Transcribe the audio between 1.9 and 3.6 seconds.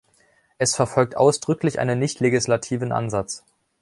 nicht-legislativen Ansatz.